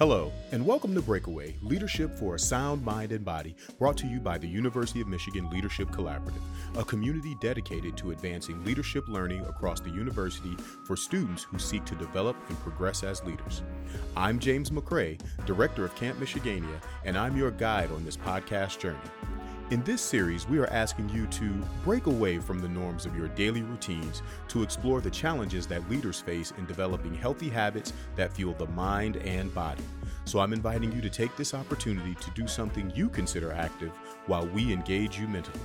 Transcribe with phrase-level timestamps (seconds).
[0.00, 4.18] Hello, and welcome to Breakaway Leadership for a Sound Mind and Body, brought to you
[4.18, 6.40] by the University of Michigan Leadership Collaborative,
[6.74, 11.94] a community dedicated to advancing leadership learning across the university for students who seek to
[11.96, 13.62] develop and progress as leaders.
[14.16, 18.96] I'm James McCrae, Director of Camp Michigania, and I'm your guide on this podcast journey.
[19.70, 21.48] In this series, we are asking you to
[21.84, 26.20] break away from the norms of your daily routines to explore the challenges that leaders
[26.20, 29.84] face in developing healthy habits that fuel the mind and body.
[30.24, 33.92] So I'm inviting you to take this opportunity to do something you consider active
[34.26, 35.60] while we engage you mentally.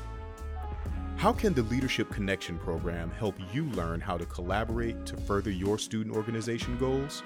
[1.18, 5.80] How can the Leadership Connection program help you learn how to collaborate to further your
[5.80, 7.24] student organization goals?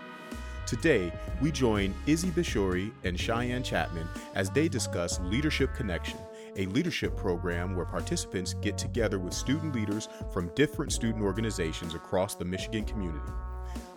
[0.65, 6.19] Today, we join Izzy Bishori and Cheyenne Chapman as they discuss Leadership Connection
[6.55, 12.35] a leadership program where participants get together with student leaders from different student organizations across
[12.35, 13.31] the Michigan community.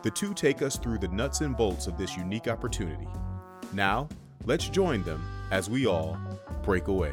[0.02, 3.08] The two take us through the nuts and bolts of this unique opportunity.
[3.72, 4.08] Now,
[4.44, 6.18] let's join them as we all
[6.62, 7.12] break away.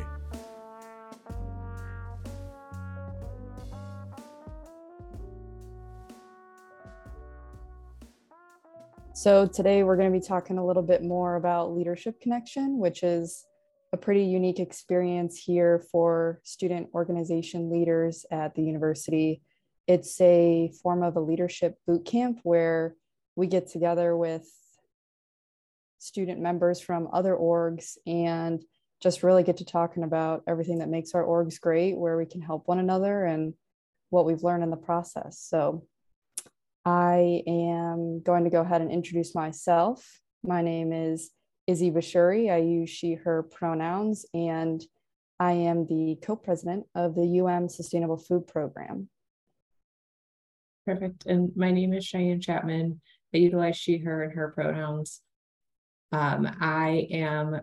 [9.14, 13.04] So, today we're going to be talking a little bit more about Leadership Connection, which
[13.04, 13.46] is
[13.92, 19.42] a pretty unique experience here for student organization leaders at the university.
[19.88, 22.96] It's a form of a leadership boot camp where
[23.36, 24.48] we get together with
[25.98, 28.64] student members from other orgs and
[29.02, 32.42] just really get to talking about everything that makes our orgs great, where we can
[32.42, 33.54] help one another and
[34.10, 35.40] what we've learned in the process.
[35.40, 35.86] So
[36.86, 40.22] I am going to go ahead and introduce myself.
[40.44, 41.32] My name is
[41.70, 42.52] Izzy Bashuri.
[42.52, 44.84] I use she, her pronouns, and
[45.40, 49.08] I am the co president of the UM Sustainable Food Program.
[50.88, 51.28] Perfect.
[51.28, 53.00] And my name is Cheyenne Chapman.
[53.36, 55.22] I utilize she, her, and her pronouns.
[56.12, 57.62] Um, I am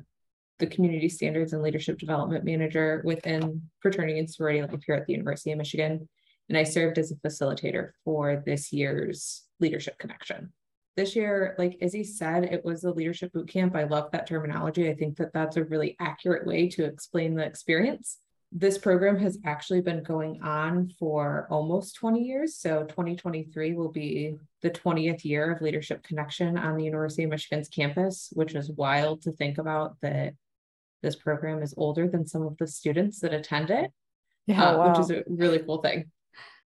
[0.60, 5.14] the Community Standards and Leadership Development Manager within Fraternity and Sorority Life here at the
[5.14, 6.08] University of Michigan.
[6.48, 10.52] And I served as a facilitator for this year's Leadership Connection
[10.96, 13.76] this year, like Izzy said, it was a leadership boot camp.
[13.76, 14.88] I love that terminology.
[14.88, 18.18] I think that that's a really accurate way to explain the experience.
[18.50, 22.56] This program has actually been going on for almost 20 years.
[22.56, 27.68] So 2023 will be the 20th year of Leadership Connection on the University of Michigan's
[27.68, 30.34] campus, which is wild to think about that
[31.02, 33.92] this program is older than some of the students that attend it,
[34.46, 34.90] yeah, uh, wow.
[34.90, 36.10] which is a really cool thing.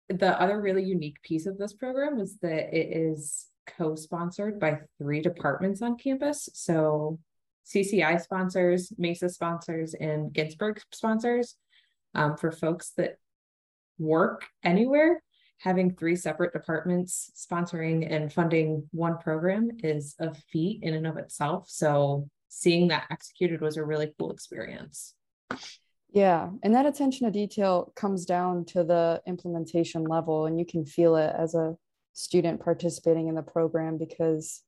[0.10, 3.48] The other really unique piece of this program is that it is
[3.78, 6.50] co-sponsored by three departments on campus.
[6.54, 7.20] So
[7.66, 11.56] CCI sponsors, Mesa sponsors, and Ginsberg sponsors.
[12.16, 13.18] Um, for folks that
[14.00, 15.22] work anywhere,
[15.60, 21.18] having three separate departments sponsoring and funding one program is a feat in and of
[21.18, 21.66] itself.
[21.70, 25.14] So seeing that executed was a really cool experience.
[26.12, 30.86] Yeah, and that attention to detail comes down to the implementation level, and you can
[30.86, 31.76] feel it as a
[32.18, 34.64] student participating in the program because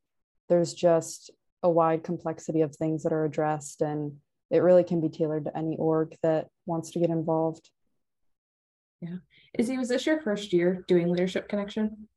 [0.50, 1.32] there's just
[1.64, 4.14] a wide complexity of things that are addressed and
[4.52, 7.70] it really can be tailored to any org that wants to get involved.
[9.02, 9.18] Yeah.
[9.58, 12.08] Izzy, was this your first year doing Leadership Connection?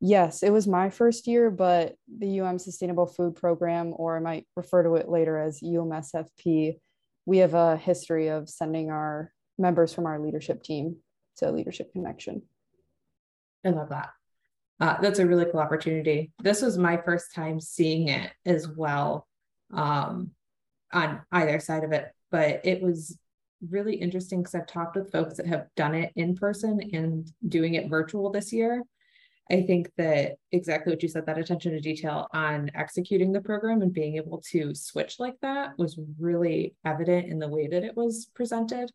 [0.00, 4.46] Yes, it was my first year, but the UM Sustainable Food Program, or I might
[4.56, 6.78] refer to it later as UMSFP,
[7.26, 10.96] we have a history of sending our members from our leadership team
[11.36, 12.42] to Leadership Connection.
[13.64, 14.10] I love that
[14.80, 16.32] uh, that's a really cool opportunity.
[16.42, 19.26] This was my first time seeing it as well
[19.72, 20.30] um,
[20.92, 23.16] on either side of it, but it was
[23.68, 27.74] really interesting because I've talked with folks that have done it in person and doing
[27.74, 28.82] it virtual this year.
[29.50, 33.82] I think that exactly what you said, that attention to detail on executing the program
[33.82, 37.96] and being able to switch like that was really evident in the way that it
[37.96, 38.90] was presented.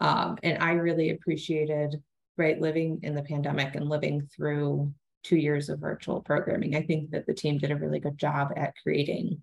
[0.00, 2.02] Um, and I really appreciated,
[2.36, 4.92] right, living in the pandemic and living through
[5.24, 6.76] two years of virtual programming.
[6.76, 9.42] I think that the team did a really good job at creating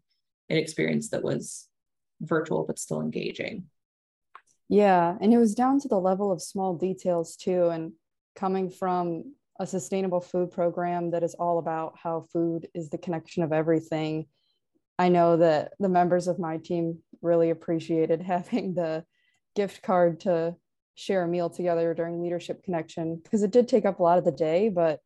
[0.49, 1.67] an experience that was
[2.21, 3.65] virtual but still engaging.
[4.69, 7.67] Yeah, and it was down to the level of small details too.
[7.67, 7.91] And
[8.35, 13.43] coming from a sustainable food program that is all about how food is the connection
[13.43, 14.27] of everything,
[14.97, 19.03] I know that the members of my team really appreciated having the
[19.55, 20.55] gift card to
[20.95, 24.25] share a meal together during leadership connection because it did take up a lot of
[24.25, 24.99] the day, but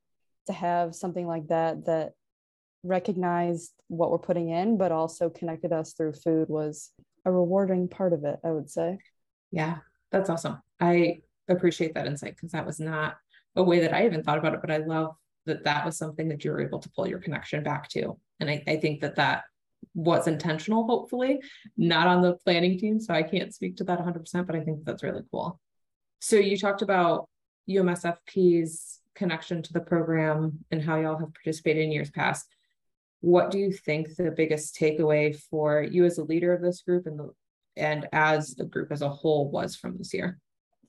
[0.47, 2.13] to have something like that that
[2.83, 6.91] recognized what we're putting in, but also connected us through food was
[7.25, 8.99] a rewarding part of it, I would say.
[9.51, 9.77] Yeah,
[10.11, 10.61] that's awesome.
[10.79, 13.17] I appreciate that insight because that was not
[13.55, 15.15] a way that I even thought about it, but I love
[15.45, 18.17] that that was something that you were able to pull your connection back to.
[18.39, 19.43] And I, I think that that
[19.93, 21.39] was intentional, hopefully,
[21.77, 22.99] not on the planning team.
[22.99, 25.59] So I can't speak to that 100%, but I think that's really cool.
[26.19, 27.29] So you talked about
[27.69, 32.47] UMSFP's connection to the program and how y'all have participated in years past.
[33.21, 37.07] What do you think the biggest takeaway for you as a leader of this group
[37.07, 37.31] and the
[37.77, 40.39] and as a group as a whole was from this year?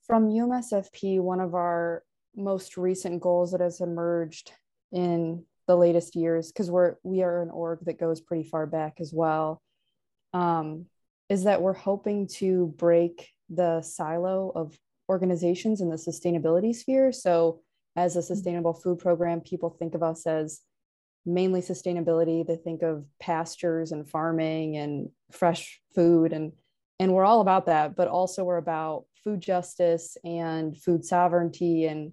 [0.06, 2.04] From UMSFP, one of our
[2.36, 4.52] most recent goals that has emerged
[4.92, 9.00] in the latest years, because we're we are an org that goes pretty far back
[9.00, 9.62] as well,
[10.32, 10.86] um,
[11.28, 14.78] is that we're hoping to break the silo of
[15.08, 17.12] organizations in the sustainability sphere.
[17.12, 17.60] So,
[17.96, 18.26] as a mm-hmm.
[18.26, 20.60] sustainable food program, people think of us as
[21.24, 22.46] mainly sustainability.
[22.46, 26.52] They think of pastures and farming and fresh food, and
[26.98, 27.96] and we're all about that.
[27.96, 32.12] But also, we're about food justice and food sovereignty and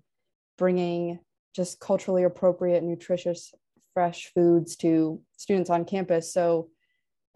[0.58, 1.20] bringing
[1.56, 3.54] just culturally appropriate, nutritious,
[3.94, 6.34] fresh foods to students on campus.
[6.34, 6.70] So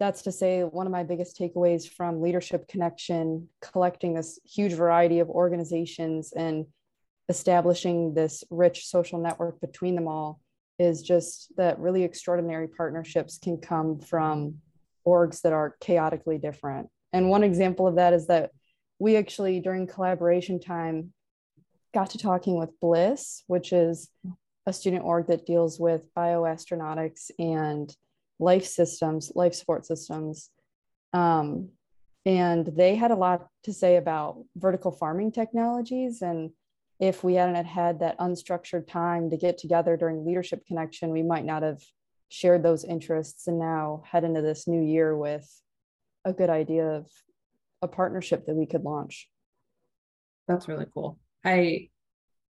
[0.00, 5.20] that's to say one of my biggest takeaways from leadership connection collecting this huge variety
[5.20, 6.66] of organizations and
[7.28, 10.40] establishing this rich social network between them all
[10.78, 14.56] is just that really extraordinary partnerships can come from
[15.06, 18.50] orgs that are chaotically different and one example of that is that
[18.98, 21.12] we actually during collaboration time
[21.94, 24.10] got to talking with bliss which is
[24.68, 27.96] a student org that deals with bioastronautics and
[28.38, 30.50] life systems, life support systems.
[31.12, 31.70] Um,
[32.26, 36.20] and they had a lot to say about vertical farming technologies.
[36.20, 36.50] And
[37.00, 41.44] if we hadn't had that unstructured time to get together during leadership connection, we might
[41.44, 41.80] not have
[42.28, 45.48] shared those interests and now head into this new year with
[46.24, 47.06] a good idea of
[47.82, 49.28] a partnership that we could launch.
[50.48, 51.18] That's really cool.
[51.44, 51.88] I,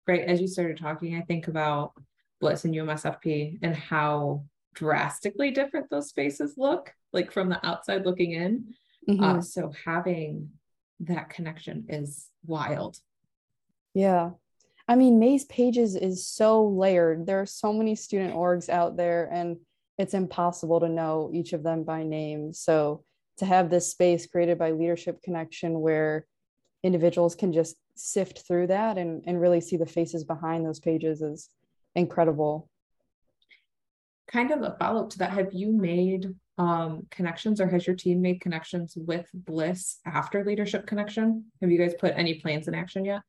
[0.08, 1.92] right, as you started talking, I think about
[2.40, 8.32] Bliss and UMSFP and how drastically different those spaces look, like from the outside looking
[8.32, 8.74] in.
[9.10, 9.24] Mm-hmm.
[9.24, 10.52] Uh, so having
[11.02, 12.98] that connection is wild.
[13.98, 14.30] Yeah.
[14.88, 17.26] I mean, Maize Pages is so layered.
[17.26, 19.58] There are so many student orgs out there, and
[19.98, 22.54] it's impossible to know each of them by name.
[22.54, 23.04] So
[23.38, 26.28] to have this space created by Leadership Connection where
[26.84, 31.24] individuals can just sift through that and, and really see the faces behind those pages
[31.24, 31.50] is
[31.96, 32.70] incredible
[34.32, 38.22] kind of a follow-up to that have you made um, connections or has your team
[38.22, 43.04] made connections with bliss after leadership connection have you guys put any plans in action
[43.04, 43.22] yet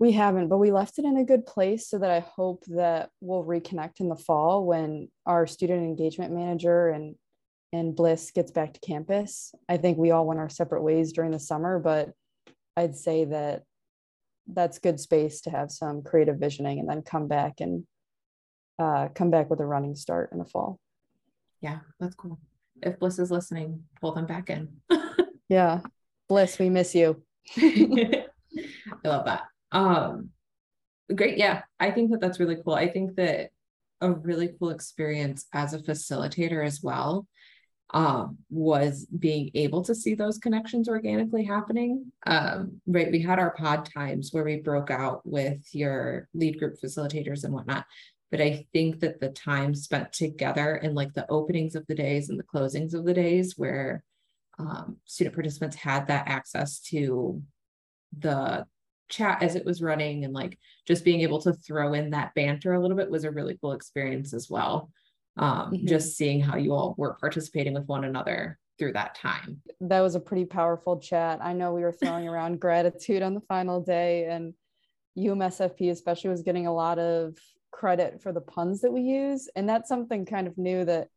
[0.00, 3.10] we haven't but we left it in a good place so that i hope that
[3.20, 7.14] we'll reconnect in the fall when our student engagement manager and
[7.72, 11.30] and bliss gets back to campus i think we all went our separate ways during
[11.30, 12.10] the summer but
[12.76, 13.62] i'd say that
[14.54, 17.84] that's good space to have some creative visioning and then come back and
[18.78, 20.80] uh, come back with a running start in the fall.
[21.60, 22.40] Yeah, that's cool.
[22.82, 24.68] If Bliss is listening, pull them back in.
[25.48, 25.80] yeah,
[26.28, 27.22] Bliss, we miss you.
[27.58, 28.24] I
[29.04, 29.42] love that.
[29.72, 30.30] Um,
[31.14, 31.38] great.
[31.38, 32.74] Yeah, I think that that's really cool.
[32.74, 33.50] I think that
[34.00, 37.26] a really cool experience as a facilitator as well
[37.92, 42.12] um, was being able to see those connections organically happening.
[42.26, 46.76] Um, right, we had our pod times where we broke out with your lead group
[46.82, 47.84] facilitators and whatnot,
[48.30, 52.28] but I think that the time spent together in like the openings of the days
[52.28, 54.04] and the closings of the days where
[54.58, 57.42] um, student participants had that access to
[58.18, 58.66] the
[59.10, 62.72] chat as it was running and like just being able to throw in that banter
[62.72, 64.90] a little bit was a really cool experience as well.
[65.36, 65.86] Um, mm-hmm.
[65.86, 69.60] Just seeing how you all were participating with one another through that time.
[69.80, 71.40] That was a pretty powerful chat.
[71.42, 74.54] I know we were throwing around gratitude on the final day and
[75.18, 77.36] UMSFP especially was getting a lot of
[77.70, 79.48] credit for the puns that we use.
[79.54, 81.08] And that's something kind of new that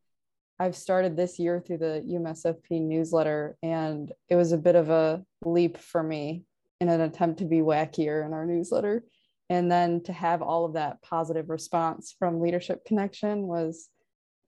[0.60, 3.58] I've started this year through the UMSFP newsletter.
[3.64, 6.44] And it was a bit of a leap for me
[6.84, 9.04] in an attempt to be wackier in our newsletter.
[9.50, 13.88] And then to have all of that positive response from Leadership Connection was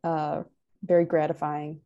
[0.03, 0.43] uh,
[0.83, 1.79] very gratifying.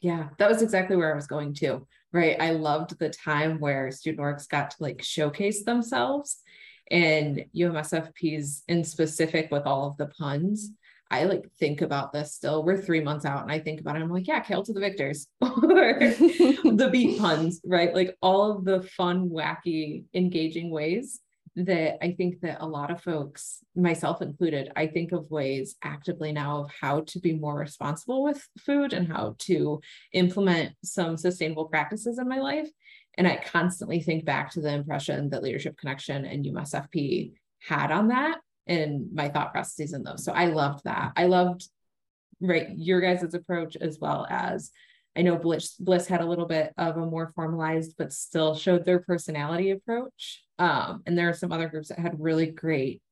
[0.00, 1.86] Yeah, that was exactly where I was going to.
[2.10, 2.40] Right.
[2.40, 6.38] I loved the time where student orgs got to like showcase themselves
[6.90, 10.70] and UMSFPs in specific with all of the puns.
[11.10, 12.62] I like think about this still.
[12.62, 14.02] We're three months out and I think about it.
[14.02, 15.48] I'm like, yeah, Kale to the Victors or
[15.98, 17.94] the beat puns, right?
[17.94, 21.20] Like all of the fun, wacky, engaging ways
[21.56, 26.30] that I think that a lot of folks, myself included, I think of ways actively
[26.30, 29.80] now of how to be more responsible with food and how to
[30.12, 32.68] implement some sustainable practices in my life.
[33.18, 38.08] And I constantly think back to the impression that Leadership Connection and UMSFP had on
[38.08, 40.24] that and my thought processes in those.
[40.24, 41.12] So I loved that.
[41.16, 41.68] I loved
[42.40, 44.70] right your guys' approach as well as
[45.16, 48.84] I know Bliss Bliss had a little bit of a more formalized, but still showed
[48.84, 50.44] their personality approach.
[50.58, 53.02] Um, and there are some other groups that had really great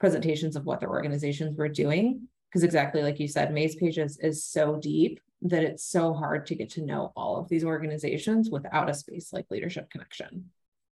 [0.00, 2.28] presentations of what their organizations were doing.
[2.50, 6.54] Because exactly like you said, Maize Pages is so deep that it's so hard to
[6.54, 10.50] get to know all of these organizations without a space like Leadership Connection.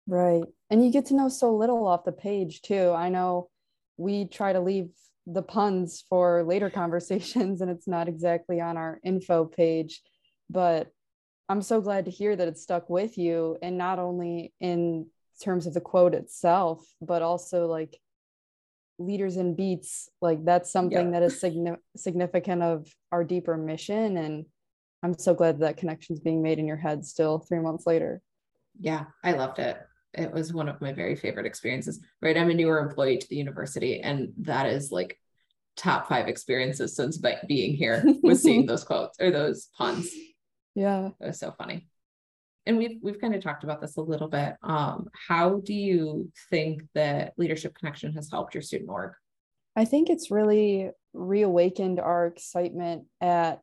[0.07, 0.45] Right.
[0.71, 2.93] And you get to know so little off the page too.
[2.93, 3.49] I know
[3.97, 4.91] we try to leave
[5.27, 10.03] the puns for later conversations and it's not exactly on our info page.
[10.49, 10.89] But
[11.49, 15.07] i'm so glad to hear that it stuck with you and not only in
[15.41, 17.97] terms of the quote itself but also like
[18.99, 20.09] leaders and beats.
[20.23, 24.47] Like that's something that is signi- significant of our deeper mission and
[25.03, 28.21] i'm so glad that connection's being made in your head still three months later.
[28.81, 29.79] Yeah i loved it
[30.15, 33.37] it was one of my very favorite experiences right i'm a newer employee to the
[33.37, 35.19] university and that is like
[35.77, 40.09] top five experiences since being here was seeing those quotes or those puns
[40.77, 41.09] yeah.
[41.21, 41.89] It was so funny.
[42.67, 44.55] And we've we've kind of talked about this a little bit.
[44.63, 49.13] Um, how do you think that leadership connection has helped your student org?
[49.75, 53.61] I think it's really reawakened our excitement at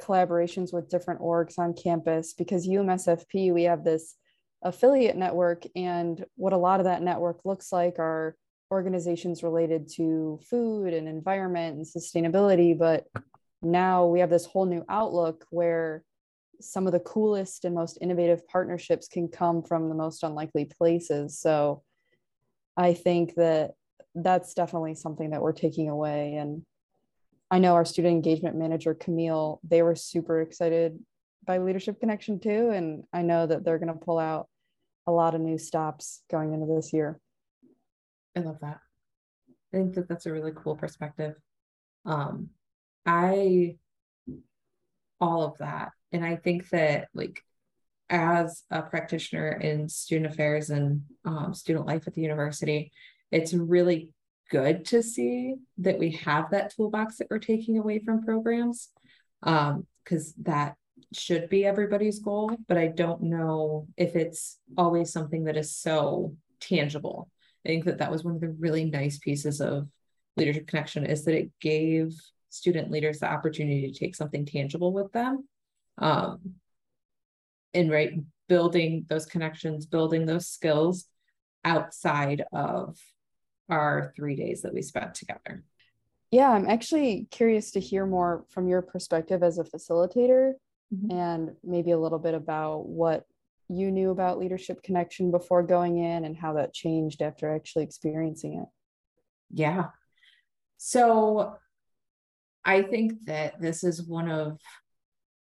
[0.00, 4.16] collaborations with different orgs on campus because UMSFP, we have this
[4.62, 8.36] affiliate network, and what a lot of that network looks like are
[8.70, 12.78] organizations related to food and environment and sustainability.
[12.78, 13.06] But
[13.62, 16.04] now we have this whole new outlook where
[16.60, 21.38] some of the coolest and most innovative partnerships can come from the most unlikely places.
[21.38, 21.82] So
[22.76, 23.72] I think that
[24.14, 26.34] that's definitely something that we're taking away.
[26.34, 26.62] And
[27.50, 30.98] I know our student engagement manager, Camille, they were super excited
[31.46, 32.70] by Leadership Connection too.
[32.70, 34.48] And I know that they're going to pull out
[35.10, 37.18] a lot of new stops going into this year.
[38.36, 38.78] I love that.
[39.50, 41.34] I think that that's a really cool perspective.
[42.06, 42.50] Um,
[43.04, 43.76] I,
[45.20, 47.42] all of that and I think that like
[48.08, 52.92] as a practitioner in student affairs and um, student life at the university,
[53.30, 54.10] it's really
[54.50, 58.88] good to see that we have that toolbox that we're taking away from programs
[59.42, 60.74] because um, that
[61.12, 66.36] should be everybody's goal, but I don't know if it's always something that is so
[66.60, 67.30] tangible.
[67.64, 69.88] I think that that was one of the really nice pieces of
[70.36, 72.14] Leadership Connection is that it gave
[72.50, 75.46] student leaders the opportunity to take something tangible with them
[75.98, 76.54] um,
[77.72, 78.12] and right
[78.48, 81.06] building those connections building those skills
[81.64, 82.98] outside of
[83.68, 85.62] our three days that we spent together
[86.32, 90.54] yeah i'm actually curious to hear more from your perspective as a facilitator
[90.94, 91.10] mm-hmm.
[91.10, 93.24] and maybe a little bit about what
[93.68, 98.58] you knew about leadership connection before going in and how that changed after actually experiencing
[98.60, 98.68] it
[99.52, 99.86] yeah
[100.76, 101.54] so
[102.64, 104.58] i think that this is one of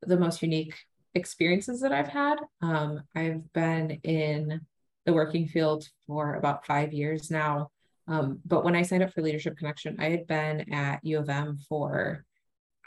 [0.01, 0.75] the most unique
[1.15, 2.37] experiences that I've had.
[2.61, 4.61] Um, I've been in
[5.05, 7.71] the working field for about five years now.
[8.07, 11.29] Um, but when I signed up for Leadership Connection, I had been at U of
[11.29, 12.25] M for,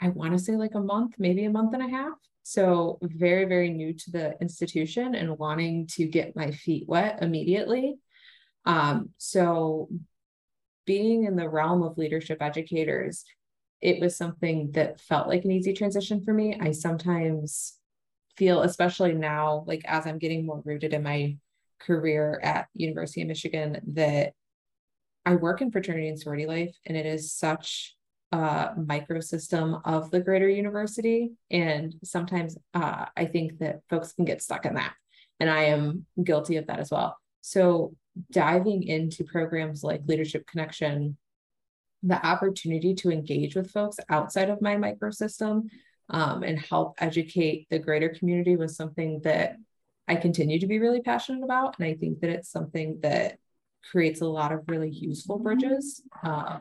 [0.01, 2.17] I want to say like a month, maybe a month and a half.
[2.43, 7.95] So very, very new to the institution and wanting to get my feet wet immediately.
[8.65, 9.89] Um, so
[10.85, 13.23] being in the realm of leadership educators
[13.83, 16.57] it was something that felt like an easy transition for me.
[16.57, 17.77] I sometimes
[18.37, 21.35] feel, especially now, like as I'm getting more rooted in my
[21.79, 24.35] career at University of Michigan, that
[25.25, 27.97] I work in fraternity and sorority life, and it is such
[28.33, 31.33] a microsystem of the greater university.
[31.51, 34.93] And sometimes uh, I think that folks can get stuck in that.
[35.39, 37.17] And I am guilty of that as well.
[37.41, 37.95] So
[38.31, 41.17] diving into programs like Leadership Connection
[42.03, 45.69] the opportunity to engage with folks outside of my microsystem
[46.09, 49.55] um, and help educate the greater community was something that
[50.07, 51.79] I continue to be really passionate about.
[51.79, 53.37] And I think that it's something that
[53.89, 56.01] creates a lot of really useful bridges.
[56.21, 56.59] Uh,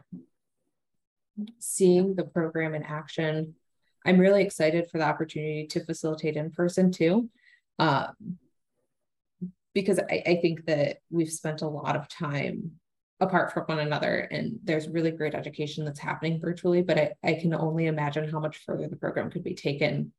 [1.58, 3.54] seeing the program in action,
[4.04, 7.28] I'm really excited for the opportunity to facilitate in person too.
[7.78, 8.08] Uh,
[9.74, 12.72] because I, I think that we've spent a lot of time
[13.20, 17.34] apart from one another and there's really great education that's happening virtually but I, I
[17.34, 20.12] can only imagine how much further the program could be taken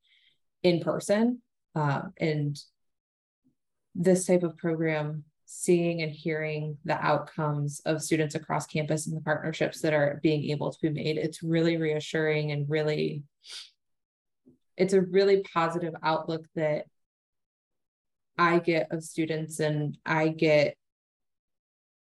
[0.63, 1.41] in person
[1.75, 2.57] uh, and
[3.93, 9.21] this type of program seeing and hearing the outcomes of students across campus and the
[9.21, 13.23] partnerships that are being able to be made it's really reassuring and really
[14.75, 16.85] it's a really positive outlook that
[18.37, 20.75] i get of students and i get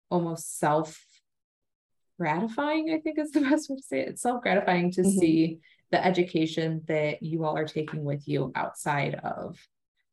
[0.10, 1.04] almost self
[2.18, 4.10] gratifying, I think is the best way to say it.
[4.10, 5.20] It's self gratifying to mm-hmm.
[5.20, 5.60] see
[5.92, 9.58] the education that you all are taking with you outside of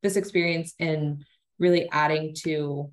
[0.03, 1.25] this experience and
[1.59, 2.91] really adding to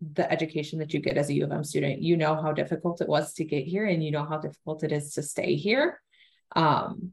[0.00, 2.02] the education that you get as a U of M student.
[2.02, 4.92] You know how difficult it was to get here, and you know how difficult it
[4.92, 6.00] is to stay here.
[6.54, 7.12] Um,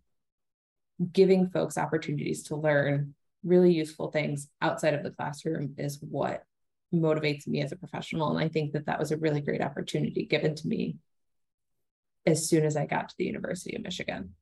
[1.11, 6.43] giving folks opportunities to learn really useful things outside of the classroom is what
[6.93, 8.29] motivates me as a professional.
[8.29, 10.97] And I think that that was a really great opportunity given to me
[12.25, 14.35] as soon as I got to the University of Michigan.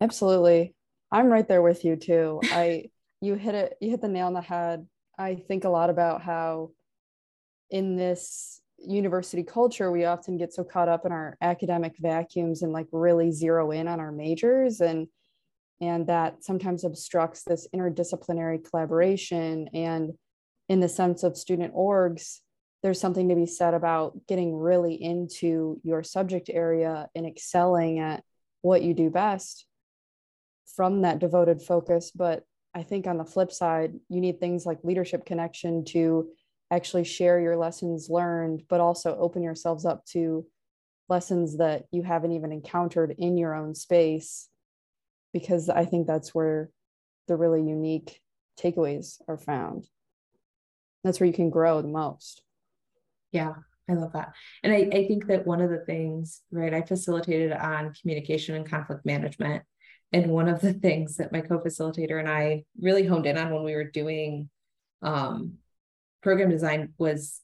[0.00, 0.74] Absolutely.
[1.10, 2.40] I'm right there with you too.
[2.44, 4.86] I you hit it you hit the nail on the head.
[5.18, 6.70] I think a lot about how
[7.70, 12.72] in this university culture we often get so caught up in our academic vacuums and
[12.72, 15.08] like really zero in on our majors and
[15.80, 19.68] and that sometimes obstructs this interdisciplinary collaboration.
[19.74, 20.14] And
[20.68, 22.40] in the sense of student orgs
[22.82, 28.22] there's something to be said about getting really into your subject area and excelling at
[28.60, 29.66] what you do best
[30.76, 32.10] from that devoted focus.
[32.14, 32.44] But
[32.74, 36.28] i think on the flip side you need things like leadership connection to
[36.70, 40.44] actually share your lessons learned but also open yourselves up to
[41.08, 44.48] lessons that you haven't even encountered in your own space
[45.32, 46.70] because i think that's where
[47.28, 48.20] the really unique
[48.58, 49.86] takeaways are found.
[51.04, 52.42] That's where you can grow the most.
[53.32, 53.54] Yeah
[53.88, 54.32] i love that.
[54.62, 58.68] And I, I think that one of the things right i facilitated on communication and
[58.68, 59.62] conflict management
[60.12, 63.62] and one of the things that my co-facilitator and i really honed in on when
[63.62, 64.48] we were doing
[65.02, 65.54] um,
[66.26, 67.40] program design was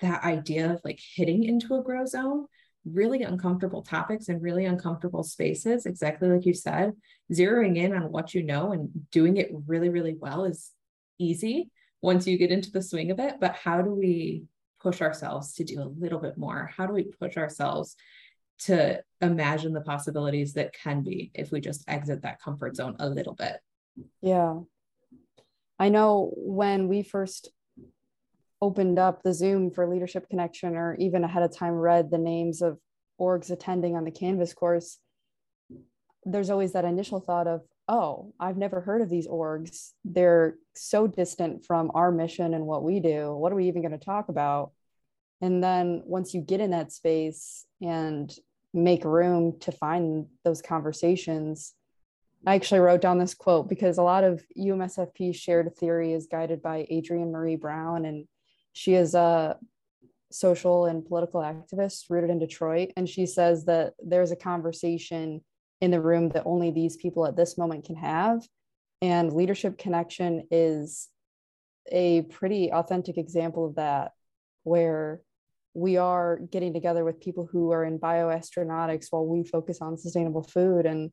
[0.00, 2.46] that idea of like hitting into a grow zone
[2.84, 6.92] really uncomfortable topics and really uncomfortable spaces exactly like you said
[7.32, 10.72] zeroing in on what you know and doing it really really well is
[11.18, 11.70] easy
[12.04, 13.36] once you get into the swing of it.
[13.40, 14.44] But how do we
[14.80, 16.70] push ourselves to do a little bit more?
[16.76, 17.96] How do we push ourselves
[18.60, 23.08] to imagine the possibilities that can be if we just exit that comfort zone a
[23.08, 23.56] little bit?
[24.20, 24.60] Yeah.
[25.78, 27.48] I know when we first
[28.64, 32.62] opened up the Zoom for Leadership Connection, or even ahead of time read the names
[32.62, 32.78] of
[33.20, 34.98] orgs attending on the Canvas course,
[36.24, 39.90] there's always that initial thought of, oh, I've never heard of these orgs.
[40.02, 43.34] They're so distant from our mission and what we do.
[43.36, 44.72] What are we even going to talk about?
[45.42, 48.34] And then once you get in that space and
[48.72, 51.74] make room to find those conversations,
[52.46, 56.62] I actually wrote down this quote because a lot of UMSFP shared theory is guided
[56.62, 58.26] by Adrienne Maree Brown, and
[58.74, 59.56] she is a
[60.30, 62.90] social and political activist rooted in Detroit.
[62.96, 65.42] And she says that there's a conversation
[65.80, 68.42] in the room that only these people at this moment can have.
[69.00, 71.08] And leadership connection is
[71.90, 74.10] a pretty authentic example of that,
[74.64, 75.20] where
[75.74, 80.42] we are getting together with people who are in bioastronautics while we focus on sustainable
[80.42, 81.12] food and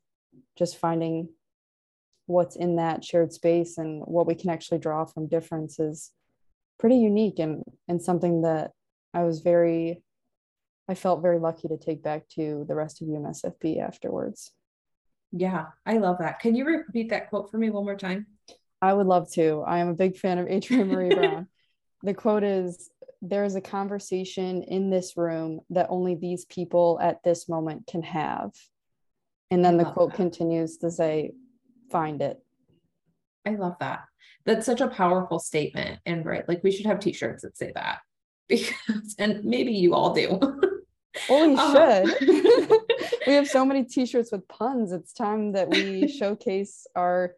[0.58, 1.30] just finding
[2.26, 6.12] what's in that shared space and what we can actually draw from differences
[6.82, 8.72] pretty unique and and something that
[9.14, 10.04] I was very
[10.90, 14.52] I felt very lucky to take back to the rest of UMSFP afterwards.
[15.32, 16.40] Yeah, I love that.
[16.40, 18.26] Can you repeat that quote for me one more time?
[18.82, 19.64] I would love to.
[19.66, 21.48] I am a big fan of Adrienne Maree Brown.
[22.04, 22.90] the quote is
[23.22, 28.02] There is a conversation in this room that only these people at this moment can
[28.02, 28.52] have.
[29.52, 30.18] And then the quote that.
[30.18, 31.34] continues to say,
[31.92, 32.38] Find it.
[33.46, 34.02] I love that.
[34.46, 36.00] That's such a powerful statement.
[36.06, 38.00] And right, like we should have t shirts that say that
[38.50, 40.40] because, and maybe you all do.
[41.30, 42.06] Well, we uh-huh.
[42.06, 42.82] should.
[43.28, 44.92] we have so many t-shirts with puns.
[44.92, 47.36] It's time that we showcase our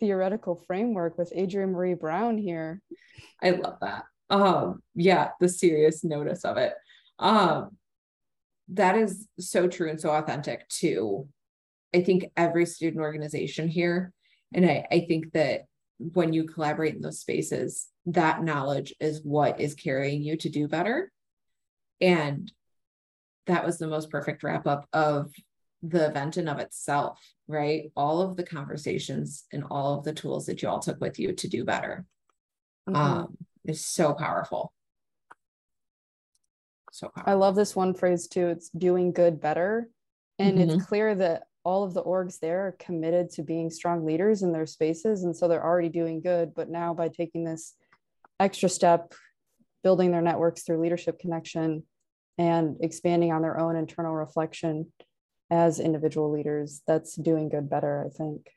[0.00, 2.80] theoretical framework with Adrienne Maree Brown here.
[3.42, 4.04] I love that.
[4.30, 6.74] Um, yeah, the serious notice of it.
[7.18, 7.76] Um,
[8.68, 11.28] that is so true and so authentic to
[11.94, 14.12] I think every student organization here.
[14.52, 15.66] And I, I think that
[15.98, 20.68] when you collaborate in those spaces, that knowledge is what is carrying you to do
[20.68, 21.10] better.
[22.00, 22.50] And
[23.46, 25.32] that was the most perfect wrap up of
[25.82, 27.92] the event in of itself, right?
[27.94, 31.32] All of the conversations and all of the tools that you all took with you
[31.34, 32.06] to do better
[32.88, 32.96] mm-hmm.
[32.96, 34.72] um, is so powerful.
[36.90, 37.32] So powerful.
[37.32, 38.48] I love this one phrase too.
[38.48, 39.88] It's doing good better.
[40.38, 40.70] And mm-hmm.
[40.70, 44.52] it's clear that all of the orgs there are committed to being strong leaders in
[44.52, 45.24] their spaces.
[45.24, 46.54] And so they're already doing good.
[46.54, 47.74] But now by taking this
[48.38, 49.14] extra step,
[49.82, 51.84] building their networks through leadership connection,
[52.38, 54.92] and expanding on their own internal reflection
[55.50, 58.50] as individual leaders that's doing good better i think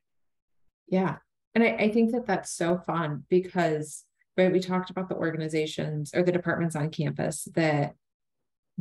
[0.87, 1.17] yeah
[1.53, 4.03] and I, I think that that's so fun because
[4.37, 7.95] right we talked about the organizations or the departments on campus that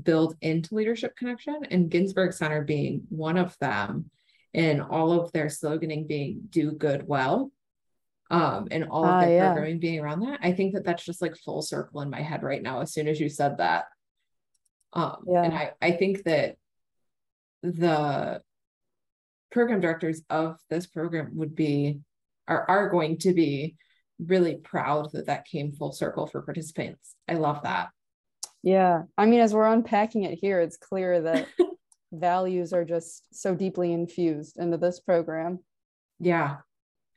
[0.03, 4.11] build into leadership connection and Ginsberg Center being one of them
[4.57, 7.53] and all of their sloganing being do good well
[8.31, 9.53] um and all of uh, their yeah.
[9.53, 12.43] programming being around that i think that that's just like full circle in my head
[12.43, 13.85] right now as soon as you said that
[14.95, 15.43] um yeah.
[15.43, 16.57] and i i think that
[17.63, 18.41] the
[19.53, 22.01] program directors of this program would be
[22.49, 23.77] are are going to be
[24.19, 27.91] really proud that that came full circle for participants i love that
[28.66, 29.02] yeah.
[29.16, 31.46] I mean as we're unpacking it here it's clear that
[32.12, 35.61] values are just so deeply infused into this program.
[36.18, 36.57] Yeah.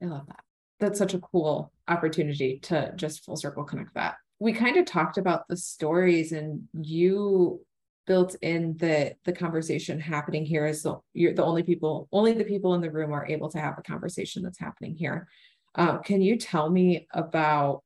[0.01, 0.43] I love that.
[0.79, 4.17] That's such a cool opportunity to just full circle connect that.
[4.39, 7.65] We kind of talked about the stories and you
[8.05, 12.43] built in the the conversation happening here is the, you're the only people only the
[12.43, 15.27] people in the room are able to have a conversation that's happening here.
[15.73, 17.83] Um, can you tell me about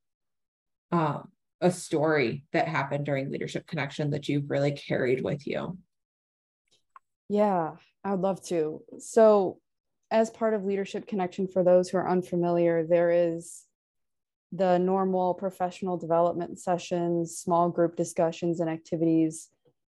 [0.91, 1.29] um,
[1.63, 5.77] a story that happened during leadership connection that you've really carried with you
[7.29, 7.71] yeah
[8.03, 9.57] i'd love to so
[10.13, 13.63] as part of Leadership Connection, for those who are unfamiliar, there is
[14.51, 19.49] the normal professional development sessions, small group discussions, and activities.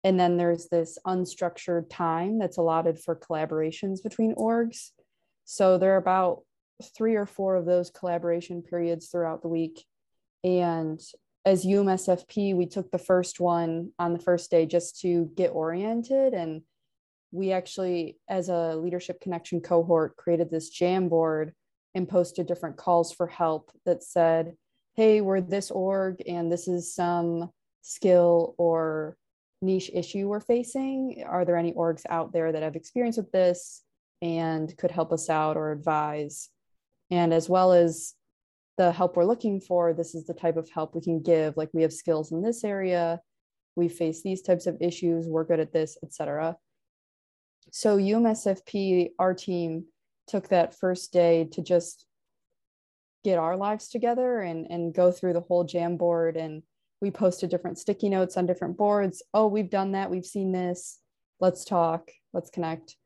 [0.05, 4.90] And then there's this unstructured time that's allotted for collaborations between orgs.
[5.44, 6.42] So there are about
[6.96, 9.85] three or four of those collaboration periods throughout the week.
[10.44, 11.00] And
[11.45, 16.33] as UMSFP, we took the first one on the first day just to get oriented
[16.33, 16.63] and
[17.33, 21.51] we actually, as a leadership connection cohort, created this Jamboard
[21.95, 24.55] and posted different calls for help that said,
[24.95, 27.51] hey, we're this org and this is some
[27.83, 29.17] skill or
[29.61, 31.25] niche issue we're facing.
[31.27, 33.83] Are there any orgs out there that have experience with this
[34.23, 36.51] and could help us out or advise?
[37.11, 38.15] And as well as
[38.77, 41.57] the help we're looking for, this is the type of help we can give.
[41.57, 43.21] Like we have skills in this area,
[43.77, 46.57] we face these types of issues, we're good at this, etc.
[47.71, 49.87] So UMSFP, our team
[50.27, 52.07] took that first day to just
[53.25, 56.37] get our lives together and, and go through the whole Jamboard.
[56.37, 56.63] And
[57.01, 59.23] we posted different sticky notes on different boards.
[59.33, 60.11] Oh, we've done that.
[60.11, 61.01] We've seen this.
[61.41, 62.11] Let's talk.
[62.33, 62.97] Let's connect.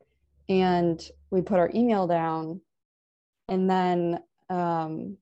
[0.49, 1.01] And
[1.31, 2.61] we put our email down.
[3.47, 5.17] And then um,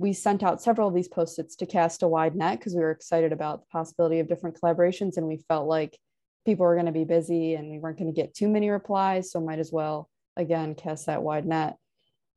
[0.00, 2.90] we sent out several of these post-its to cast a wide net because we were
[2.90, 5.18] excited about the possibility of different collaborations.
[5.18, 5.98] And we felt like
[6.46, 9.30] people were going to be busy and we weren't going to get too many replies.
[9.30, 10.08] So might as well,
[10.38, 11.76] again, cast that wide net.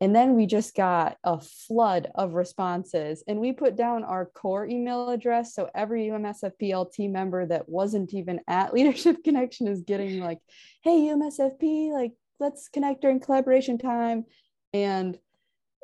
[0.01, 3.23] And then we just got a flood of responses.
[3.29, 5.55] And we put down our core email address.
[5.55, 10.39] So every UMSFPL team member that wasn't even at Leadership Connection is getting like,
[10.83, 14.25] hey, UMSFP, like, let's connect during collaboration time.
[14.73, 15.17] And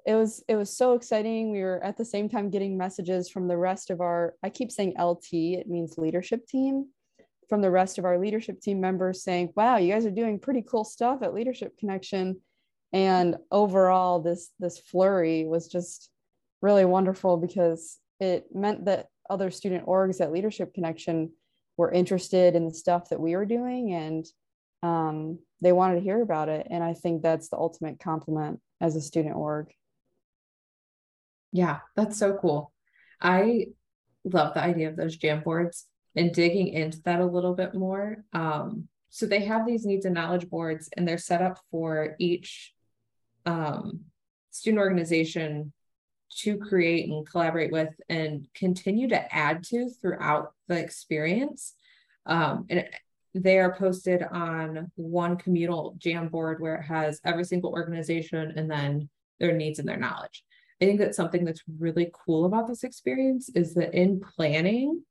[0.10, 1.52] it was it was so exciting.
[1.52, 4.72] We were at the same time getting messages from the rest of our, I keep
[4.72, 6.88] saying LT, it means leadership team
[7.48, 10.64] from the rest of our leadership team members saying, wow, you guys are doing pretty
[10.68, 12.42] cool stuff at Leadership Connection.
[12.92, 16.10] And overall, this this flurry was just
[16.60, 21.34] really wonderful because it meant that other student orgs at Leadership Connection
[21.78, 24.26] were interested in the stuff that we were doing and
[24.82, 26.66] um, they wanted to hear about it.
[26.72, 29.68] And I think that's the ultimate compliment as a student org.
[31.52, 32.72] Yeah, that's so cool.
[33.22, 33.68] I
[34.24, 35.84] love the idea of those Jamboards
[36.16, 38.24] and digging into that a little bit more.
[38.34, 42.74] Um, so they have these needs and knowledge boards, and they're set up for each
[43.46, 44.02] um,
[44.52, 45.74] student organization
[46.38, 51.74] to create and collaborate with and continue to add to throughout the experience.
[52.26, 52.86] Um, and
[53.34, 59.10] they are posted on one communal Jamboard where it has every single organization and then
[59.40, 60.44] their needs and their knowledge.
[60.82, 65.04] I think that something that's really cool about this experience is that in planning,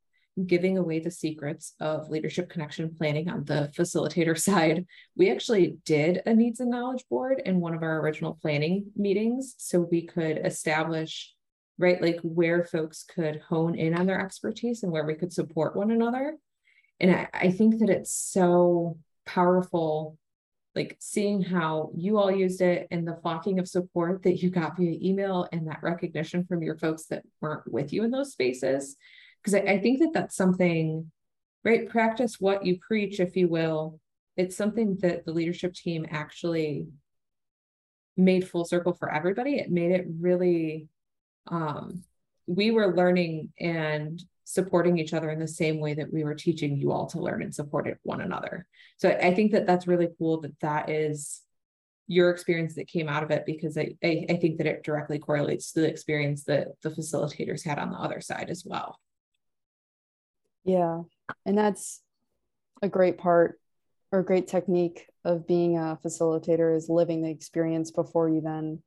[0.47, 4.87] giving away the secrets of leadership connection planning on the facilitator side.
[5.17, 9.55] We actually did a needs and knowledge board in one of our original planning meetings
[9.59, 11.35] so we could establish
[11.79, 15.77] right like where folks could hone in on their expertise and where we could support
[15.77, 16.37] one another.
[17.01, 20.19] And I, I think that it's so powerful
[20.75, 24.77] like seeing how you all used it and the flocking of support that you got
[24.77, 28.97] via email and that recognition from your folks that weren't with you in those spaces.
[29.43, 31.11] Because I, I think that that's something
[31.65, 33.99] right practice what you preach if you will.
[34.37, 36.89] It's something that the leadership team actually
[38.17, 39.57] made full circle for everybody.
[39.57, 40.89] It made it really
[41.51, 42.05] um,
[42.47, 46.77] we were learning and supporting each other in the same way that we were teaching
[46.77, 50.41] you all to learn and support one another so i think that that's really cool
[50.41, 51.43] that that is
[52.07, 55.19] your experience that came out of it because I, I, I think that it directly
[55.19, 58.99] correlates to the experience that the facilitators had on the other side as well
[60.69, 61.01] yeah.
[61.47, 62.03] And that's
[62.83, 63.59] a great part
[64.13, 68.83] or a great technique of being a facilitator is living the experience before you then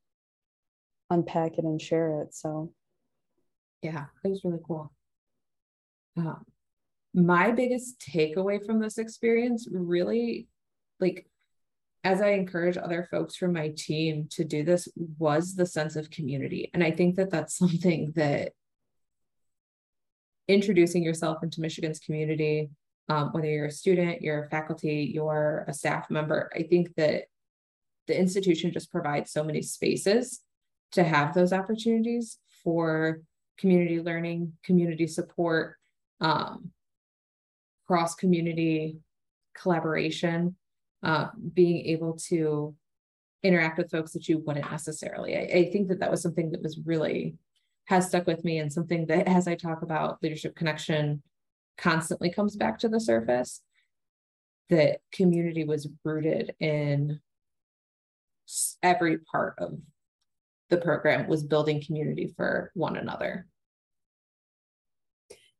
[1.09, 2.35] unpack it and share it.
[2.35, 2.71] So,
[3.81, 4.91] yeah, it was really cool.
[6.17, 6.45] Um,
[7.13, 10.47] my biggest takeaway from this experience really
[10.99, 11.25] like
[12.03, 14.87] as I encourage other folks from my team to do this
[15.19, 16.71] was the sense of community.
[16.73, 18.53] And I think that that's something that
[20.47, 22.69] introducing yourself into Michigan's community,
[23.09, 27.25] um, whether you're a student, you're a faculty, you're a staff member, I think that
[28.07, 30.41] the institution just provides so many spaces
[30.93, 33.21] to have those opportunities for
[33.57, 35.77] community learning, community support,
[36.21, 36.71] um,
[37.87, 38.97] cross community
[39.55, 40.55] collaboration,
[41.03, 42.75] uh, being able to
[43.43, 45.35] interact with folks that you wouldn't necessarily.
[45.35, 47.35] I, I think that that was something that was really
[47.85, 51.23] has stuck with me and something that as I talk about leadership connection
[51.77, 53.61] constantly comes back to the surface
[54.69, 57.19] that community was rooted in
[58.83, 59.77] every part of
[60.69, 63.47] the program was building community for one another.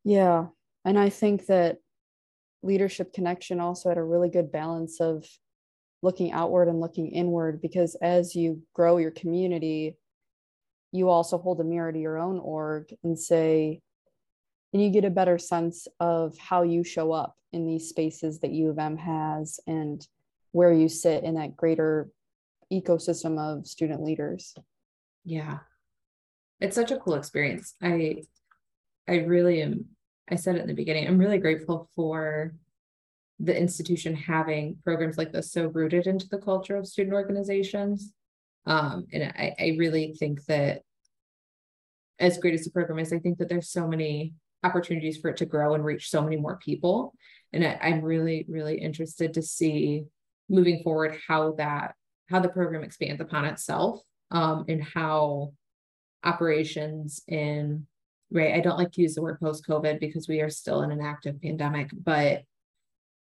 [0.03, 0.47] Yeah.
[0.85, 1.77] And I think that
[2.63, 5.25] leadership connection also had a really good balance of
[6.01, 9.95] looking outward and looking inward because as you grow your community,
[10.91, 13.81] you also hold a mirror to your own org and say,
[14.73, 18.51] and you get a better sense of how you show up in these spaces that
[18.51, 20.05] U of M has and
[20.51, 22.09] where you sit in that greater
[22.71, 24.55] ecosystem of student leaders.
[25.23, 25.59] Yeah.
[26.59, 27.75] It's such a cool experience.
[27.81, 28.23] I
[29.07, 29.85] I really am
[30.31, 32.53] I said it in the beginning, I'm really grateful for
[33.39, 38.13] the institution having programs like this so rooted into the culture of student organizations.
[38.65, 40.83] Um, and I, I really think that
[42.19, 44.33] as great as the program is, I think that there's so many
[44.63, 47.13] opportunities for it to grow and reach so many more people.
[47.51, 50.05] And I, I'm really, really interested to see
[50.47, 51.95] moving forward how that
[52.29, 55.51] how the program expands upon itself um, and how
[56.23, 57.85] operations in
[58.31, 58.53] right?
[58.53, 61.01] I don't like to use the word post COVID because we are still in an
[61.01, 62.43] active pandemic, but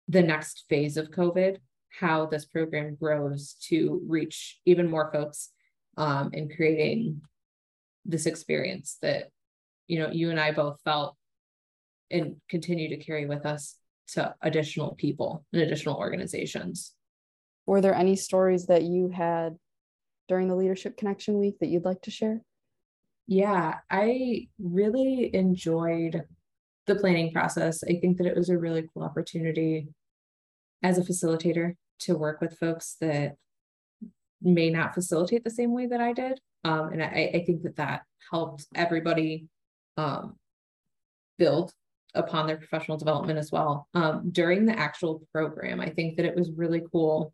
[0.09, 1.59] the next phase of COVID,
[1.91, 5.51] how this program grows to reach even more folks
[5.97, 7.23] um, and creating
[8.05, 9.31] this experience that,
[9.87, 11.17] you know, you and I both felt
[12.11, 13.77] and continue to carry with us
[14.09, 16.93] to additional people and additional organizations.
[17.67, 19.57] Were there any stories that you had
[20.29, 22.43] during the Leadership Connection Week that you'd like to share?
[23.27, 26.23] Yeah, I really enjoyed
[26.87, 27.83] the planning process.
[27.83, 29.89] I think that it was a really cool opportunity
[30.83, 33.37] as a facilitator to work with folks that
[34.41, 36.41] may not facilitate the same way that I did.
[36.65, 39.47] Um, and I, I think that that helped everybody
[39.97, 40.37] um,
[41.39, 41.73] build
[42.15, 43.89] upon their professional development as well.
[43.95, 47.33] Um, during the actual program, I think that it was really cool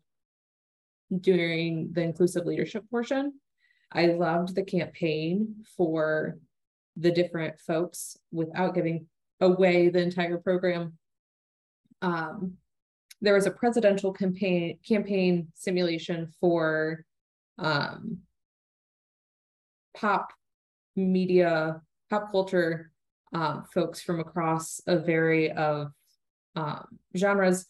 [1.19, 3.33] during the inclusive leadership portion
[3.93, 6.37] I loved the campaign for
[6.97, 9.07] the different folks without giving
[9.39, 10.93] away the entire program.
[12.01, 12.53] Um,
[13.21, 17.05] there was a presidential campaign campaign simulation for
[17.57, 18.19] um,
[19.95, 20.33] pop
[20.95, 22.91] media, pop culture
[23.33, 25.91] um, folks from across a vary of
[26.55, 27.65] um, genres.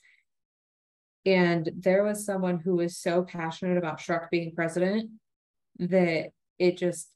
[1.26, 5.10] And there was someone who was so passionate about Shrek being president
[5.80, 7.10] that it just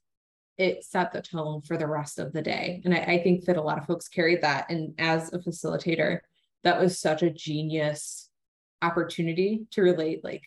[0.58, 2.82] it set the tone for the rest of the day.
[2.84, 4.68] And I, I think that a lot of folks carried that.
[4.70, 6.18] And as a facilitator,
[6.64, 8.28] that was such a genius
[8.82, 10.42] opportunity to relate like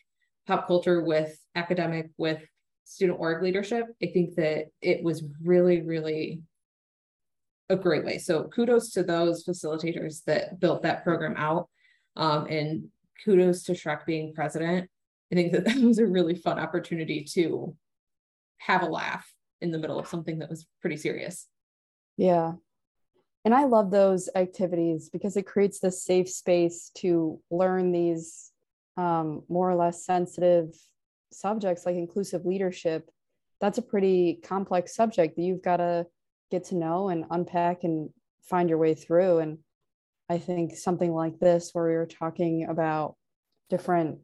[0.48, 2.42] pop culture with academic, with
[2.84, 3.86] student org leadership.
[4.04, 6.42] I think that it was really, really
[7.70, 8.18] a great way.
[8.18, 11.70] So kudos to those facilitators that built that program out.
[12.18, 12.90] Um, and
[13.24, 14.90] kudos to Shrek being president.
[15.32, 17.74] I think that that was a really fun opportunity to
[18.62, 21.48] have a laugh in the middle of something that was pretty serious.
[22.18, 22.54] Yeah.
[23.44, 28.52] And I love those activities because it creates this safe space to learn these
[28.98, 30.76] um, more or less sensitive
[31.32, 33.10] subjects like inclusive leadership.
[33.60, 36.06] That's a pretty complex subject that you've got to
[36.52, 38.10] get to know and unpack and
[38.44, 39.40] find your way through.
[39.40, 39.58] And
[40.30, 43.16] I think something like this, where we were talking about
[43.70, 44.20] different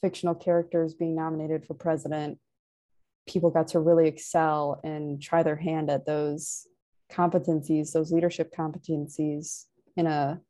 [0.00, 2.38] fictional characters being nominated for president
[3.26, 6.66] people got to really excel and try their hand at those
[7.10, 10.40] competencies, those leadership competencies in a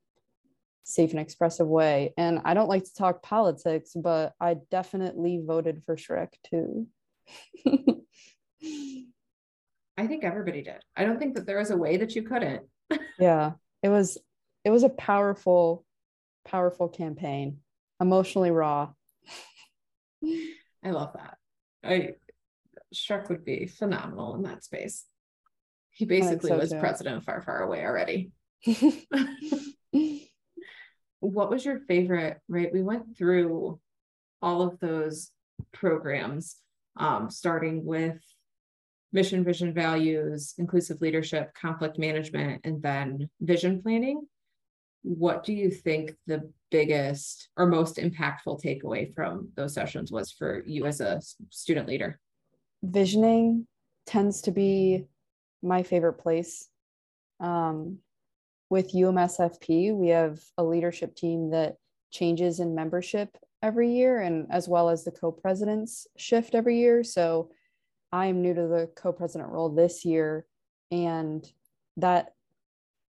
[0.84, 2.12] safe and expressive way.
[2.16, 6.86] And I don't like to talk politics, but I definitely voted for Shrek too.
[9.96, 10.80] I think everybody did.
[10.96, 12.62] I don't think that there was a way that you couldn't.
[13.18, 13.52] yeah.
[13.82, 14.18] It was
[14.64, 15.84] it was a powerful
[16.44, 17.58] powerful campaign,
[18.00, 18.90] emotionally raw.
[20.84, 21.38] I love that.
[21.84, 22.14] I
[22.92, 25.04] Shrek would be phenomenal in that space.
[25.90, 26.78] He basically so was too.
[26.80, 28.32] president far, far away already.
[31.20, 32.38] what was your favorite?
[32.48, 33.78] Right, we went through
[34.40, 35.30] all of those
[35.72, 36.56] programs,
[36.96, 38.18] um, starting with
[39.12, 44.22] mission, vision, values, inclusive leadership, conflict management, and then vision planning.
[45.02, 50.62] What do you think the biggest or most impactful takeaway from those sessions was for
[50.64, 52.18] you as a student leader?
[52.82, 53.66] Visioning
[54.06, 55.06] tends to be
[55.62, 56.68] my favorite place.
[57.40, 57.98] Um,
[58.70, 61.76] with UMSFP, we have a leadership team that
[62.10, 67.04] changes in membership every year, and as well as the co presidents shift every year.
[67.04, 67.50] So
[68.10, 70.46] I am new to the co president role this year,
[70.90, 71.46] and
[71.98, 72.32] that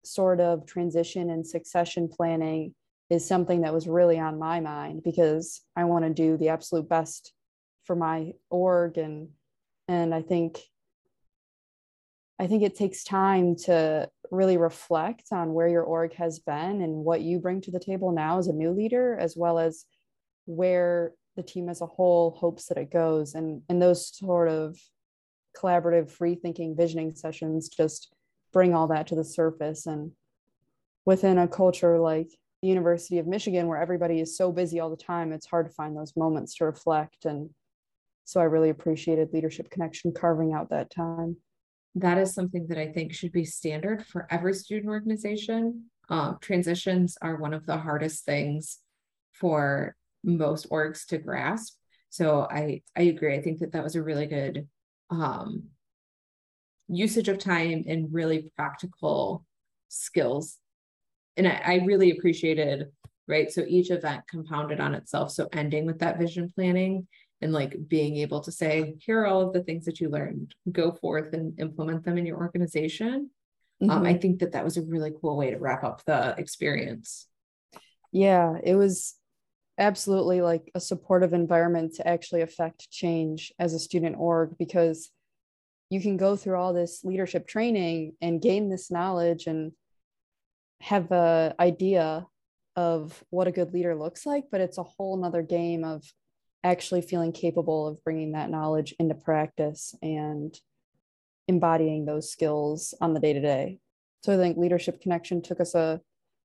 [0.04, 2.74] sort of transition and succession planning
[3.10, 6.90] is something that was really on my mind because I want to do the absolute
[6.90, 7.34] best
[7.84, 9.30] for my org and
[9.88, 10.60] and I think
[12.42, 17.06] I think it takes time to really reflect on where your org has been and
[17.06, 19.86] what you bring to the table now as a new leader, as well as
[20.46, 23.36] where the team as a whole hopes that it goes.
[23.36, 24.76] And, and those sort of
[25.56, 28.12] collaborative, free thinking visioning sessions just
[28.52, 29.86] bring all that to the surface.
[29.86, 30.12] And
[31.06, 32.32] within a culture like
[32.64, 35.74] the University of Michigan, where everybody is so busy all the time, it's hard to
[35.74, 37.26] find those moments to reflect.
[37.26, 37.52] And
[38.32, 41.38] so I really appreciated Leadership Connection carving out that time
[41.96, 45.86] that is something that I think should be standard for every student organization.
[46.10, 48.80] Um, transitions are one of the hardest things
[49.34, 51.76] for most orgs to grasp.
[52.10, 53.36] So I I agree.
[53.36, 54.68] I think that that was a really good
[55.10, 55.64] um,
[56.88, 59.46] usage of time and really practical
[59.90, 60.58] skills.
[61.38, 62.88] And I, I really appreciated
[63.28, 63.52] right.
[63.52, 65.32] So each event compounded on itself.
[65.32, 67.08] So ending with that vision planning
[67.42, 70.54] and like being able to say, here are all of the things that you learned,
[70.72, 73.32] go forth and implement them in your organization.
[73.82, 73.90] Mm-hmm.
[73.90, 74.22] Um, I mm-hmm.
[74.22, 77.28] think that that was a really cool way to wrap up the experience.
[78.12, 79.16] Yeah, it was
[79.78, 85.12] absolutely like a supportive environment to actually affect change as a student org because
[85.90, 89.72] you can go through all this leadership training and gain this knowledge and
[90.82, 92.26] have a idea
[92.76, 96.04] of what a good leader looks like but it's a whole nother game of
[96.64, 100.56] actually feeling capable of bringing that knowledge into practice and
[101.48, 103.80] embodying those skills on the day to day.
[104.24, 106.02] So I think Leadership Connection took us a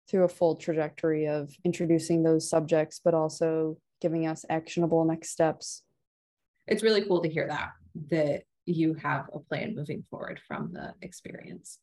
[0.08, 5.82] through a full trajectory of introducing those subjects, but also giving us actionable next steps.
[6.66, 7.70] It's really cool to hear that
[8.10, 11.78] that you have a plan moving forward from the experience.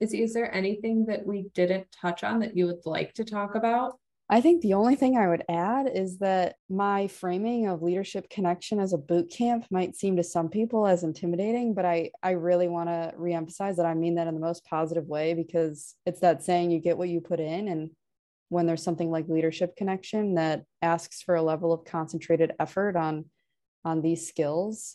[0.00, 3.54] Is, is there anything that we didn't touch on that you would like to talk
[3.54, 3.98] about?
[4.32, 8.78] I think the only thing I would add is that my framing of leadership connection
[8.78, 12.68] as a boot camp might seem to some people as intimidating, but I, I really
[12.68, 16.44] want to reemphasize that I mean that in the most positive way because it's that
[16.44, 17.66] saying you get what you put in.
[17.66, 17.90] And
[18.50, 23.24] when there's something like leadership connection that asks for a level of concentrated effort on,
[23.84, 24.94] on these skills,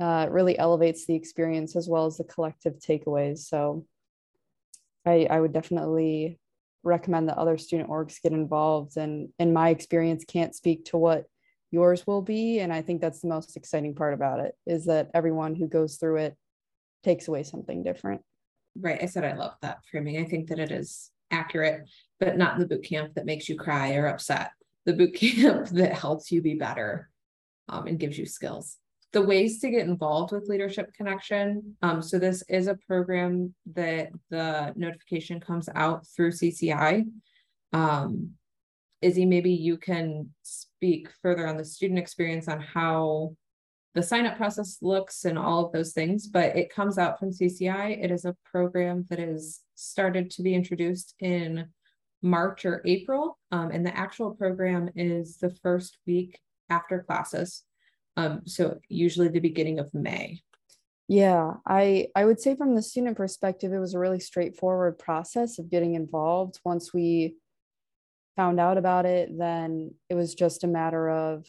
[0.00, 3.40] uh, really elevates the experience as well as the collective takeaways.
[3.40, 3.84] So
[5.04, 6.38] I, I would definitely
[6.82, 11.24] recommend that other student orgs get involved and in my experience can't speak to what
[11.70, 12.60] yours will be.
[12.60, 15.96] And i think that's the most exciting part about it is that everyone who goes
[15.96, 16.36] through it
[17.02, 18.22] takes away something different.
[18.78, 20.18] Right i said i love that framing.
[20.18, 21.88] I think that it is accurate
[22.18, 24.50] but not the boot camp that makes you cry or upset.
[24.86, 27.10] The boot camp that helps you be better
[27.68, 28.76] um, and gives you skills
[29.12, 31.76] the ways to get involved with Leadership Connection.
[31.82, 37.10] Um, so this is a program that the notification comes out through CCI.
[37.72, 38.32] Um,
[39.02, 43.34] Izzy, maybe you can speak further on the student experience on how
[43.94, 47.30] the sign up process looks and all of those things, but it comes out from
[47.30, 48.04] CCI.
[48.04, 51.66] It is a program that is started to be introduced in
[52.22, 53.38] March or April.
[53.50, 57.64] Um, and the actual program is the first week after classes.
[58.16, 60.40] Um, so usually the beginning of May.
[61.08, 65.58] Yeah, I I would say from the student perspective, it was a really straightforward process
[65.58, 66.60] of getting involved.
[66.64, 67.34] Once we
[68.36, 71.46] found out about it, then it was just a matter of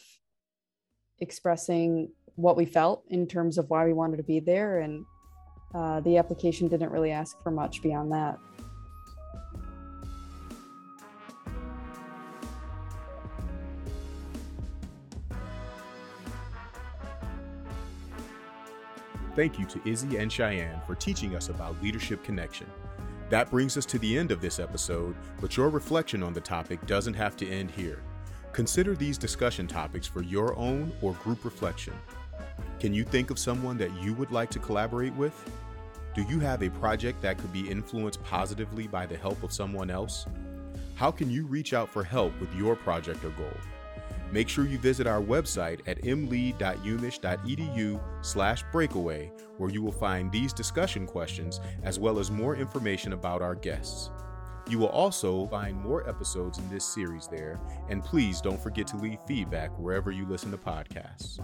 [1.20, 5.04] expressing what we felt in terms of why we wanted to be there, and
[5.74, 8.38] uh, the application didn't really ask for much beyond that.
[19.34, 22.66] Thank you to Izzy and Cheyenne for teaching us about Leadership Connection.
[23.30, 26.84] That brings us to the end of this episode, but your reflection on the topic
[26.86, 28.02] doesn't have to end here.
[28.52, 31.94] Consider these discussion topics for your own or group reflection.
[32.78, 35.50] Can you think of someone that you would like to collaborate with?
[36.14, 39.90] Do you have a project that could be influenced positively by the help of someone
[39.90, 40.26] else?
[40.94, 43.56] How can you reach out for help with your project or goal?
[44.32, 50.54] Make sure you visit our website at mlee.umich.edu slash breakaway, where you will find these
[50.54, 54.10] discussion questions as well as more information about our guests.
[54.68, 57.60] You will also find more episodes in this series there,
[57.90, 61.38] and please don't forget to leave feedback wherever you listen to podcasts.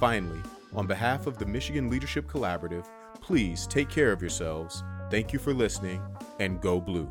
[0.00, 0.40] Finally,
[0.74, 2.86] on behalf of the Michigan Leadership Collaborative,
[3.20, 4.82] please take care of yourselves.
[5.10, 6.02] Thank you for listening,
[6.40, 7.08] and go blue.